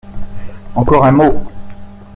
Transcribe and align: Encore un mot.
Encore 0.73 1.05
un 1.09 1.15
mot. 1.19 1.43